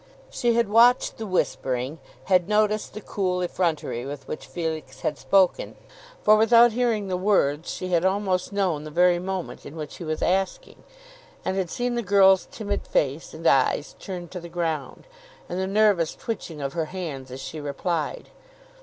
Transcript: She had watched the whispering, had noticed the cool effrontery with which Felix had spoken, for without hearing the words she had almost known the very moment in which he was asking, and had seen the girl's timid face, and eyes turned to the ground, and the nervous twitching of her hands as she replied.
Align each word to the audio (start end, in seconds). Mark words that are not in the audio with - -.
She 0.31 0.55
had 0.55 0.67
watched 0.67 1.17
the 1.17 1.27
whispering, 1.27 1.99
had 2.23 2.49
noticed 2.49 2.95
the 2.95 3.01
cool 3.01 3.43
effrontery 3.43 4.03
with 4.03 4.27
which 4.27 4.47
Felix 4.47 5.01
had 5.01 5.19
spoken, 5.19 5.75
for 6.23 6.35
without 6.37 6.71
hearing 6.71 7.07
the 7.07 7.15
words 7.15 7.69
she 7.69 7.89
had 7.89 8.03
almost 8.03 8.51
known 8.51 8.83
the 8.83 8.89
very 8.89 9.19
moment 9.19 9.63
in 9.63 9.75
which 9.75 9.97
he 9.97 10.03
was 10.03 10.23
asking, 10.23 10.81
and 11.45 11.55
had 11.55 11.69
seen 11.69 11.93
the 11.93 12.01
girl's 12.01 12.47
timid 12.47 12.87
face, 12.87 13.31
and 13.35 13.45
eyes 13.45 13.95
turned 13.99 14.31
to 14.31 14.39
the 14.39 14.49
ground, 14.49 15.05
and 15.47 15.59
the 15.59 15.67
nervous 15.67 16.15
twitching 16.15 16.61
of 16.61 16.73
her 16.73 16.85
hands 16.85 17.29
as 17.29 17.39
she 17.39 17.61
replied. 17.61 18.29